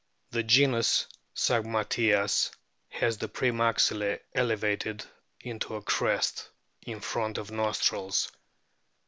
The 0.31 0.41
genus 0.41 1.05
SAGMATJAS 1.35 2.49
has 2.89 3.17
the 3.19 3.27
pre 3.27 3.49
maxillae 3.51 4.19
elevated 4.33 5.05
into 5.41 5.75
a 5.75 5.81
crest 5.83 6.49
in 6.81 6.99
front 7.01 7.37
of 7.37 7.51
nostrils. 7.51 8.31